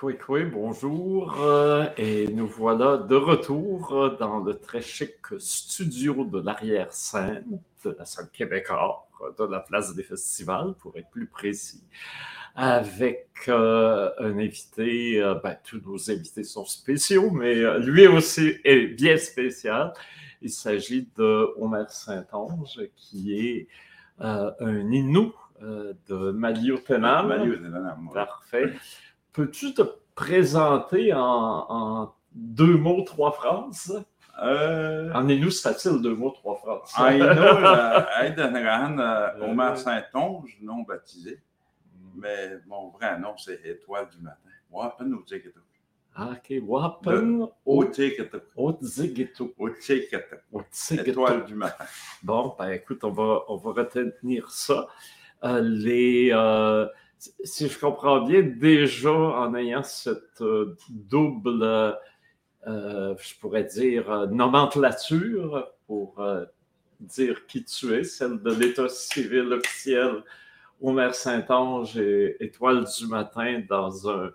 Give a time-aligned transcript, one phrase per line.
[0.00, 1.40] Oui, bonjour.
[1.40, 7.96] Euh, et nous voilà de retour euh, dans le très chic studio de l'arrière-scène de
[7.98, 11.82] la salle québécois, de la place des festivals, pour être plus précis,
[12.54, 19.16] avec euh, un invité, ben, tous nos invités sont spéciaux, mais lui aussi est bien
[19.16, 19.92] spécial.
[20.40, 23.68] Il s'agit de Omer Saint-Onge, qui est
[24.20, 27.26] un Inou de Maliotenam.
[27.26, 28.74] Maliotenam, Parfait.
[29.38, 29.82] Peux-tu te
[30.16, 34.04] présenter en, deux mots, trois phrases?
[34.42, 35.12] Euh...
[35.12, 36.92] En Inou, c'est facile, deux mots, trois phrases?
[36.96, 37.24] En Inou,
[39.00, 41.40] euh, Omer Saint-Onge, non baptisé.
[42.16, 44.50] Mais mon vrai nom, c'est Étoile du matin.
[44.72, 45.60] Wapen au Tzigito.
[46.16, 46.54] Ah, OK.
[46.66, 47.46] Wapen.
[47.64, 49.54] Au Tzigito.
[51.06, 51.84] Étoile du matin.
[52.24, 54.88] Bon, ben écoute, on va, on va retenir ça.
[55.44, 56.30] Euh, les.
[56.32, 61.96] Euh, si je comprends bien, déjà en ayant cette euh, double,
[62.66, 66.22] euh, je pourrais dire, euh, nomenclature pour
[67.00, 70.22] dire qui tu es, celle de l'état civil officiel
[70.80, 74.30] Omer Saint-Ange et Étoile du matin dans un,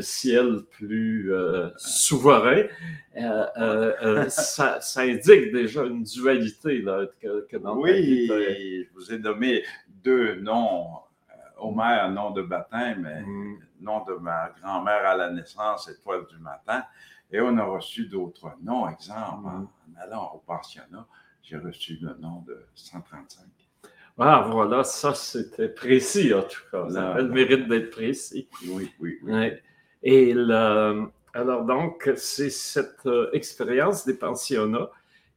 [0.00, 1.32] ciel plus
[1.76, 2.64] souverain,
[4.28, 9.62] ça, indique déjà une dualité là, que, dans Oui, je vous ai nommé
[10.02, 10.98] deux noms
[11.60, 13.58] Omer, nom de baptême, mais mm.
[13.80, 16.84] nom de ma grand-mère à la naissance, Étoile du matin.
[17.32, 18.88] Et on a reçu d'autres noms.
[18.88, 19.46] Exemple, mm.
[19.46, 19.68] en,
[20.02, 21.06] allant au pensionnat,
[21.42, 23.44] j'ai reçu le nom de 135.
[24.22, 26.90] Ah, voilà, ça c'était précis en tout cas.
[26.90, 28.48] Ça a le mérite d'être précis.
[28.66, 29.52] Oui, oui, oui.
[30.02, 30.34] Et
[31.32, 34.90] alors donc, c'est cette euh, expérience des pensionnats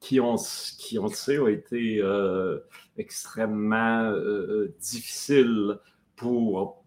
[0.00, 0.36] qui ont,
[0.78, 2.58] qui on sait, ont été euh,
[2.96, 5.78] extrêmement euh, difficiles
[6.18, 6.82] pour,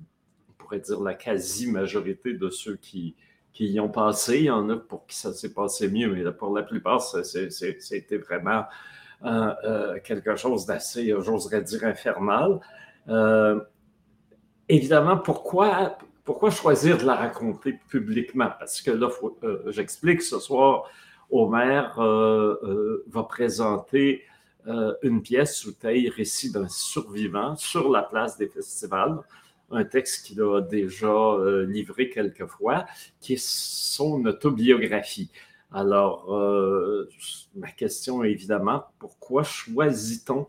[0.50, 3.16] on pourrait dire, la quasi-majorité de ceux qui,
[3.54, 4.38] qui y ont passé.
[4.40, 8.18] Il y en a pour qui ça s'est passé mieux, mais pour la plupart, c'était
[8.18, 8.66] vraiment
[9.24, 12.60] euh, euh, quelque chose d'assez, j'oserais dire, infernal.
[13.08, 13.60] Euh,
[14.70, 18.50] évidemment, pourquoi, pourquoi choisir de la raconter publiquement?
[18.60, 19.10] Parce que là,
[19.68, 20.90] j'explique ce soir,
[21.30, 21.84] Homer
[23.08, 24.24] va présenter
[24.68, 29.20] euh, une pièce sous taille récit d'un survivant sur la place des festivals,
[29.72, 32.86] un texte qu'il a déjà euh, livré quelques fois,
[33.20, 35.32] qui est son autobiographie.
[35.72, 37.10] Alors, euh,
[37.56, 40.46] ma question est évidemment, pourquoi choisit-on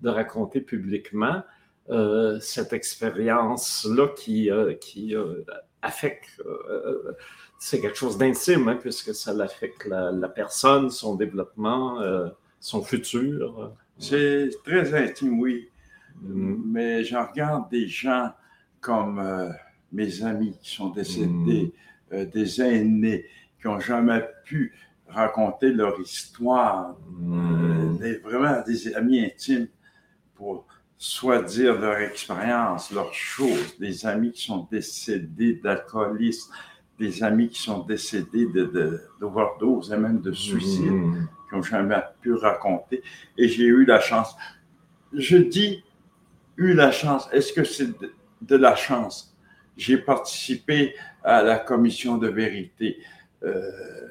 [0.00, 1.42] de raconter publiquement
[2.40, 4.50] cette expérience-là qui,
[4.80, 5.14] qui
[5.82, 6.42] affecte
[7.58, 12.00] c'est quelque chose d'intime, hein, puisque ça affecte la, personne, son développement,
[12.64, 13.72] son futur?
[13.98, 15.68] C'est très intime, oui.
[16.22, 16.54] Mm.
[16.64, 18.30] Mais j'en regarde des gens
[18.80, 19.50] comme euh,
[19.92, 21.74] mes amis qui sont décédés,
[22.10, 22.14] mm.
[22.14, 23.26] euh, des aînés
[23.60, 24.72] qui n'ont jamais pu
[25.06, 27.98] raconter leur histoire, mm.
[28.02, 29.68] euh, vraiment des amis intimes
[30.34, 36.50] pour soit dire leur expérience, leurs choses, des amis qui sont décédés d'alcoolisme,
[36.98, 38.46] des amis qui sont décédés
[39.20, 41.02] d'overdose de, et même de suicide
[41.48, 43.02] qui n'ont jamais pu raconter.
[43.36, 44.34] Et j'ai eu la chance.
[45.12, 45.84] Je dis
[46.56, 47.28] eu la chance.
[47.32, 47.90] Est-ce que c'est
[48.40, 49.36] de, la chance?
[49.76, 52.98] J'ai participé à la commission de vérité.
[53.42, 53.60] Euh,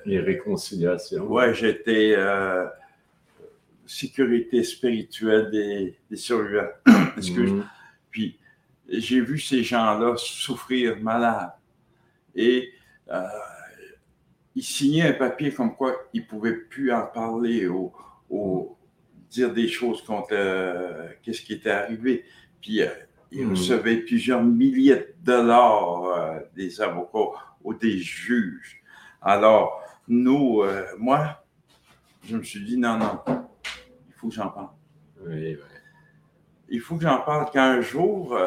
[0.05, 1.25] et réconciliation.
[1.27, 2.67] Oui, j'étais euh,
[3.85, 6.69] sécurité spirituelle des, des survivants.
[7.15, 7.63] Mhm.
[8.09, 8.39] Puis
[8.89, 11.53] j'ai vu ces gens-là souffrir malades.
[12.35, 12.73] Et
[13.11, 13.21] euh,
[14.55, 17.91] il signait un papier comme quoi il ne pouvait plus en parler ou,
[19.29, 22.23] dire des choses contre euh, qu'est-ce qui était arrivé.
[22.61, 22.89] Puis euh,
[23.31, 23.51] il hmm.
[23.51, 28.81] recevait plusieurs milliers de dollars euh, des avocats ou des juges.
[29.21, 30.63] Alors, nous,
[30.99, 31.43] moi,
[32.25, 34.69] je me suis dit non, non, il faut que j'en parle.
[36.69, 38.37] Il faut que j'en parle qu'un jour,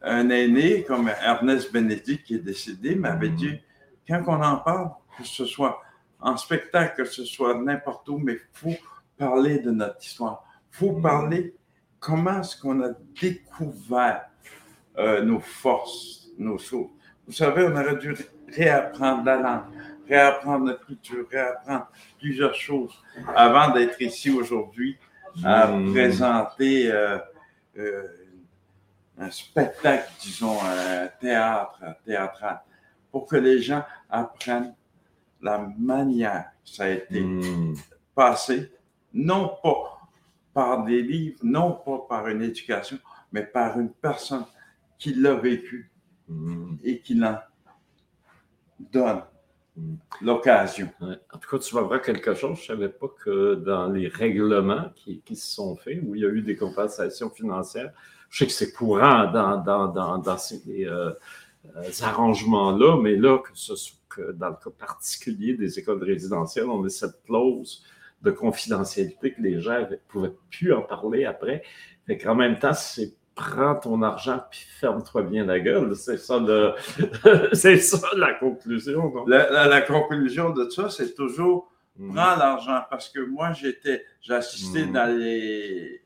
[0.00, 3.36] un aîné comme Ernest Bénédicte qui est décédé m'avait hmm.
[3.36, 3.60] dit
[4.08, 5.82] quand on en parle, que ce soit
[6.20, 8.76] en spectacle, que ce soit n'importe où, mais il faut
[9.18, 10.44] parler de notre histoire.
[10.72, 11.02] Il faut mm.
[11.02, 11.54] parler
[11.98, 14.26] comment est-ce qu'on a découvert
[14.98, 16.90] euh, nos forces, nos choses.
[17.26, 18.14] Vous savez, on aurait dû
[18.48, 19.64] réapprendre la langue,
[20.08, 21.88] réapprendre notre culture, réapprendre
[22.18, 22.92] plusieurs choses
[23.34, 24.98] avant d'être ici aujourd'hui
[25.44, 25.92] à mm.
[25.92, 27.18] présenter euh,
[27.78, 28.06] euh,
[29.18, 32.60] un spectacle, disons, un théâtre, théâtral,
[33.10, 34.74] pour que les gens apprennent
[35.42, 37.74] la manière que ça a été hmm.
[38.14, 38.72] passé,
[39.12, 39.98] non pas
[40.54, 42.98] par des livres, non pas par une éducation,
[43.32, 44.44] mais par une personne
[44.98, 45.90] qui l'a vécu
[46.28, 46.76] hmm.
[46.84, 47.48] et qui l'a
[48.78, 49.22] donne
[50.20, 50.90] l'occasion.
[51.00, 52.58] En tout cas, tu vas voir quelque chose.
[52.58, 56.22] Je ne savais pas que dans les règlements qui, qui, se sont faits, où il
[56.22, 57.92] y a eu des compensations financières,
[58.28, 61.12] je sais que c'est courant dans, dans, dans, dans ces euh,
[62.00, 63.72] arrangements-là, mais là, que, ce,
[64.08, 67.84] que dans le cas particulier des écoles résidentielles, on a cette clause
[68.22, 71.62] de confidentialité que les gens ne pouvaient plus en parler après.
[72.06, 75.94] Fait qu'en même temps, c'est prends ton argent puis ferme-toi bien la gueule.
[75.96, 76.74] C'est ça, le...
[77.52, 79.12] c'est ça la conclusion.
[79.26, 82.14] La, conclusion de ça, c'est toujours mm.
[82.14, 84.92] prends l'argent parce que moi, j'étais, j'ai assisté mm.
[84.92, 86.02] dans les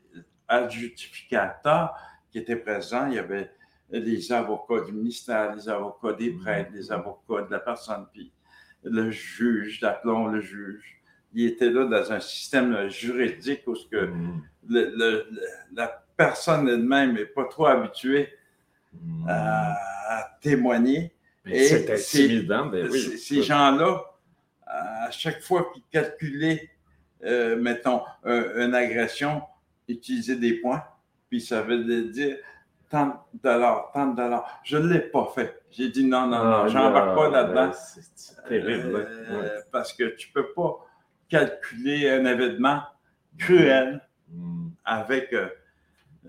[0.47, 1.93] adjudificateurs
[2.31, 3.07] qui étaient présents.
[3.07, 3.51] Il y avait
[3.89, 6.39] les avocats du ministère, les avocats des mm.
[6.39, 8.31] prêtres, les avocats de la personne, puis
[8.83, 11.01] le juge, d'aplomb le juge.
[11.33, 14.11] Il était là dans un système juridique où ce que
[14.67, 15.27] le,
[15.73, 18.29] la personne elle-même n'est pas trop habituée
[18.93, 19.25] hmm.
[19.29, 19.75] à,
[20.41, 21.13] témoigner.
[21.45, 23.17] C'est intimidant, ben oui.
[23.17, 24.03] Ces gens-là,
[24.65, 26.69] à chaque fois qu'ils calculaient,
[27.23, 29.41] euh, mettons, une agression,
[29.87, 30.83] utilisaient des points,
[31.29, 32.37] puis ça veut dire
[32.89, 34.59] tant de dollars, tant de dollars.
[34.63, 35.61] Je ne l'ai pas fait.
[35.71, 37.71] J'ai dit non, non, non, ah, j'embarque pas là-dedans.
[37.73, 39.07] c'est terrible.
[39.09, 40.87] Euh, parce que tu ne peux pas
[41.29, 42.81] calculer un événement
[43.37, 44.01] cruel
[44.31, 44.69] hmm.
[44.85, 45.49] avec euh,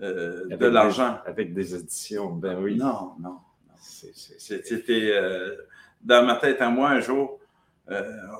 [0.01, 1.19] euh, de l'argent.
[1.25, 2.77] Avec des éditions, ben oui.
[2.77, 3.39] Non, non.
[3.81, 5.55] C'était euh,
[6.01, 7.39] dans ma tête à moi un jour,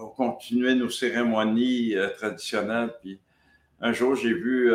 [0.01, 3.19] on continuait nos cérémonies traditionnelles, puis
[3.81, 4.71] un jour j'ai vu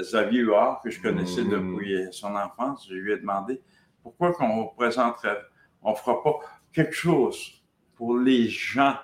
[0.00, 1.50] Xavier Huard, que je connaissais mm.
[1.50, 3.60] depuis son enfance, je lui ai demandé
[4.02, 5.38] pourquoi qu'on présenterait,
[5.82, 6.38] on ne fera pas
[6.72, 7.60] quelque chose
[7.96, 8.94] pour les gens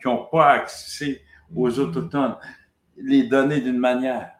[0.00, 1.22] qui n'ont pas accès
[1.54, 1.78] aux mm.
[1.78, 2.36] autochtones,
[2.96, 4.32] les donner d'une manière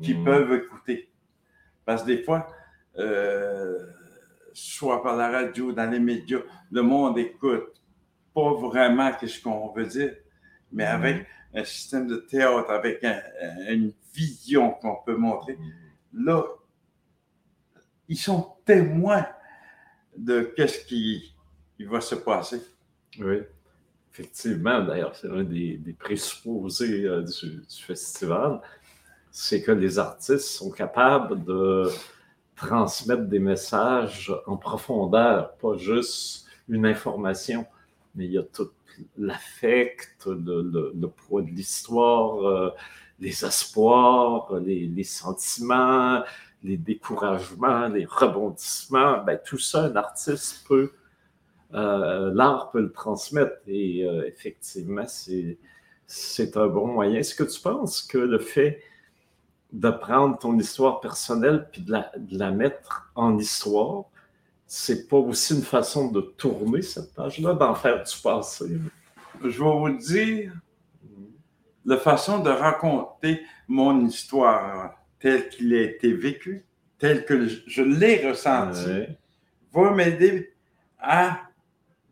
[0.00, 0.24] qui mm.
[0.24, 1.10] peuvent écouter.
[1.84, 2.46] Parce que des fois,
[2.98, 3.78] euh,
[4.52, 7.82] soit par la radio, dans les médias, le monde écoute
[8.32, 10.14] pas vraiment ce qu'on veut dire,
[10.72, 10.94] mais mm-hmm.
[10.94, 13.04] avec un système de théâtre, avec
[13.68, 16.24] une vision qu'on peut montrer, mm-hmm.
[16.24, 16.44] là,
[18.08, 19.26] ils sont témoins
[20.16, 21.34] de ce qui,
[21.80, 22.60] va se passer.
[23.18, 23.38] Oui,
[24.12, 24.82] effectivement.
[24.82, 28.60] D'ailleurs, c'est un des, présupposés euh, du, festival
[29.30, 31.88] c'est que les artistes sont capables de
[32.56, 37.64] transmettre des messages en profondeur, pas juste une information,
[38.14, 38.70] mais il y a tout
[39.18, 42.70] l'affect, le, poids de l'histoire, euh,
[43.18, 46.22] les espoirs, les, sentiments,
[46.62, 49.22] les découragements, les rebondissements.
[49.24, 50.92] Ben, tout ça, un artiste peut,
[51.74, 55.06] euh, l'art peut le transmettre et euh, effectivement,
[56.06, 57.18] c'est un bon moyen.
[57.18, 58.82] Est-ce que tu penses que le fait
[59.72, 64.04] de prendre ton histoire personnelle puis de la, mettre en histoire,
[64.72, 68.78] c'est pas aussi une façon de tourner cette page-là, d'en faire du passé?
[69.42, 70.52] Je vais vous dire
[71.84, 76.64] la façon de raconter mon histoire telle qu'il a été vécu,
[77.00, 79.06] telle que je l'ai ressenti,
[79.72, 80.54] va m'aider
[81.00, 81.40] à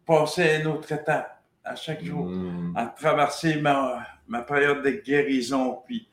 [0.04, 2.72] passer à une autre étape à chaque jour, hmm.
[2.74, 6.08] à traverser ma, ma période de guérison, puis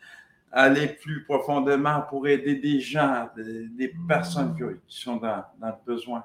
[0.52, 6.24] aller plus profondément pour aider des gens, des, personnes qui, sont dans, le besoin.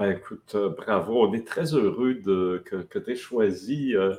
[0.00, 1.26] Ben, écoute, euh, bravo.
[1.26, 4.14] On est très heureux de, que, tu aies choisi euh,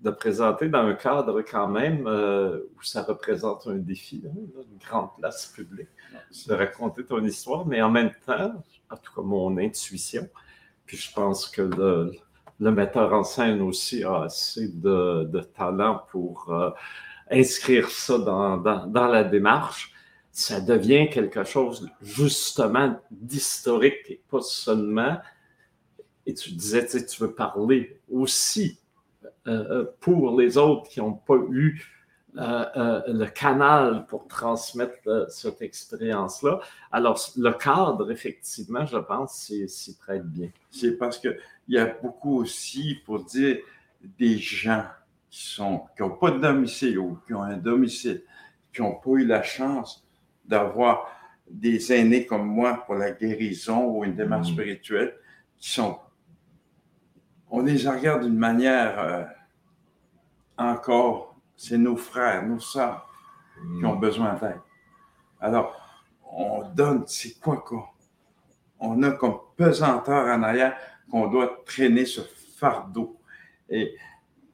[0.00, 5.10] de présenter dans un cadre quand même euh, où ça représente un défi, une grande
[5.18, 5.90] place publique,
[6.46, 10.26] de raconter ton histoire, mais en même temps, en tout cas mon intuition,
[10.86, 12.12] puis je pense que le,
[12.58, 16.50] le metteur en scène aussi a assez de, de talent pour
[17.30, 19.92] inscrire ça dans, dans, la démarche,
[20.38, 25.18] ça devient quelque chose justement d'historique et pas seulement.
[26.26, 28.78] Et tu disais, tu, tu veux parler aussi
[29.48, 31.84] euh, euh, pour les autres qui n'ont pas eu
[32.36, 36.60] euh, le canal pour transmettre cette expérience-là.
[36.92, 40.50] Alors, le cadre, effectivement, je pense, s'y prête bien.
[40.70, 43.58] C'est parce qu'il y a beaucoup aussi, pour dire,
[44.00, 44.84] des gens
[45.28, 48.22] qui n'ont pas de domicile ou qui ont un domicile,
[48.72, 50.07] qui n'ont pas eu la chance
[50.48, 51.10] d'avoir
[51.48, 54.52] des aînés comme moi pour la guérison ou une démarche mm.
[54.52, 55.14] spirituelle,
[55.56, 55.98] qui sont,
[57.50, 59.24] on les regarde d'une manière euh,
[60.56, 63.08] encore, c'est nos frères, nos sœurs
[63.78, 64.00] qui ont mm.
[64.00, 64.60] besoin d'aide.
[65.40, 65.74] Alors,
[66.30, 67.84] on donne, c'est quoi qu'on
[68.80, 70.76] on a comme pesanteur en arrière
[71.10, 72.20] qu'on doit traîner ce
[72.56, 73.18] fardeau.
[73.70, 73.96] Et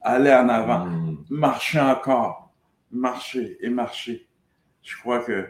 [0.00, 1.24] aller en avant, hmm.
[1.30, 2.52] marcher encore,
[2.90, 4.28] marcher et marcher.
[4.82, 5.48] Je crois que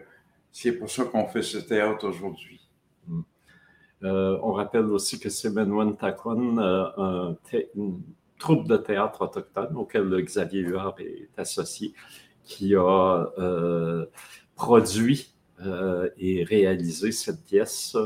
[0.54, 2.60] c'est pour ça qu'on fait ce théâtre aujourd'hui.
[3.08, 3.22] Hmm.
[4.02, 7.36] on rappelle aussi que c'est Benoît Takwan, un
[7.74, 8.00] une
[8.38, 11.92] troupe de théâtre autochtone auquel Xavier Huard est associé,
[12.44, 13.26] qui a
[14.54, 15.34] produit
[16.18, 17.96] et réalisé cette pièce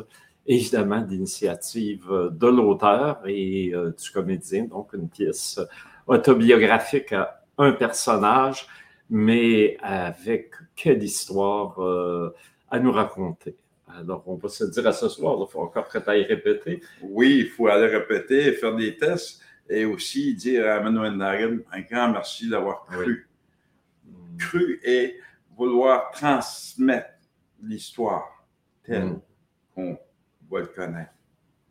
[0.46, 5.60] évidemment d'initiative de l'auteur et du comédien, donc une pièce
[6.06, 8.66] autobiographique à un personnage,
[9.10, 12.34] mais avec quelle histoire euh,
[12.70, 13.56] à nous raconter.
[13.88, 16.82] Alors, on va se dire à ce soir, il faut encore que tu ailles répéter.
[17.02, 21.80] Oui, il faut aller répéter, faire des tests et aussi dire à Manuel Naren un
[21.80, 23.28] grand merci d'avoir cru.
[24.38, 25.18] Cru et
[25.56, 27.14] vouloir transmettre
[27.62, 28.46] l'histoire
[28.84, 29.20] telle mm.
[29.74, 29.98] qu'on
[30.50, 31.12] va le connaître.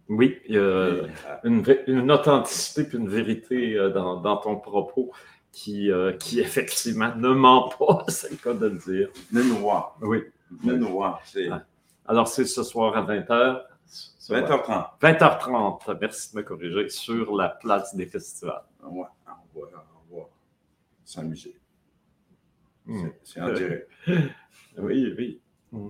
[0.09, 1.07] Oui, y a euh,
[1.43, 5.11] une, authenticité et une vérité euh, dans, ton propos
[5.57, 9.09] qui, euh, qui effectivement ne ment pas, c'est le cas de le dire.
[9.31, 9.97] Le noir.
[10.01, 10.23] Oui.
[10.63, 11.49] Le noir, c'est.
[12.05, 13.63] Alors, c'est ce soir à 20h.
[14.29, 14.99] 20h30.
[15.01, 18.63] 20h30, merci de me corriger, sur la place des festivals.
[18.83, 19.67] Ouais, on va,
[20.11, 20.23] on va
[21.03, 21.55] s'amuser.
[22.85, 23.09] Hmm.
[23.23, 23.89] C'est en direct.
[24.77, 25.41] oui, oui.
[25.71, 25.89] Hmm.